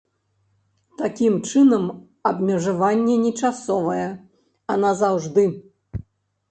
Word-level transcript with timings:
Такім 1.01 1.33
чынам, 1.49 1.85
абмежаванне 2.31 3.15
не 3.27 3.31
часовае, 3.43 4.09
а 4.71 4.81
назаўжды. 4.87 5.45